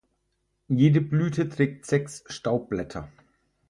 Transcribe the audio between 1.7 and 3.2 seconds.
sechs Staubblätter.